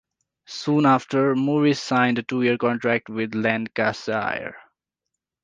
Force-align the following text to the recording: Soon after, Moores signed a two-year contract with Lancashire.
Soon 0.47 0.87
after, 0.87 1.35
Moores 1.35 1.79
signed 1.79 2.17
a 2.17 2.23
two-year 2.23 2.57
contract 2.57 3.07
with 3.07 3.35
Lancashire. 3.35 4.55